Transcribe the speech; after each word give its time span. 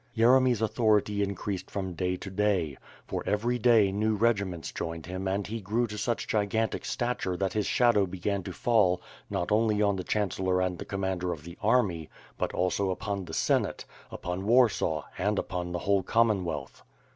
Yeremy's 0.17 0.63
authority 0.63 1.21
increased 1.21 1.69
from 1.69 1.93
day 1.93 2.17
to 2.17 2.31
day. 2.31 2.75
For 3.05 3.21
every 3.27 3.59
day 3.59 3.91
new 3.91 4.15
regiments 4.15 4.71
joined 4.71 5.05
him 5.05 5.27
and 5.27 5.45
he 5.45 5.61
grew 5.61 5.85
to 5.85 5.95
such 5.95 6.25
gigantic 6.27 6.85
stature 6.85 7.37
that 7.37 7.53
his 7.53 7.67
shadow 7.67 8.07
began 8.07 8.41
to 8.45 8.51
fall, 8.51 8.99
not 9.29 9.51
only 9.51 9.79
on 9.79 9.97
the 9.97 10.03
chaii 10.03 10.07
> 10.07 10.09
^lO 10.09 10.09
WITH 10.09 10.11
FIRE 10.17 10.21
AND 10.23 10.31
SWORD. 10.33 10.45
cellor 10.47 10.61
and 10.65 10.79
the 10.79 10.85
Commander 10.85 11.31
of 11.33 11.43
the 11.43 11.57
army, 11.61 12.09
hut 12.39 12.51
also 12.55 12.89
upon 12.89 13.25
the 13.25 13.33
Senate^ 13.33 13.85
upon 14.09 14.47
Warsaw 14.47 15.05
and 15.19 15.37
upon 15.37 15.71
the 15.71 15.77
whole 15.85 16.01
Commonwealth. 16.01 16.81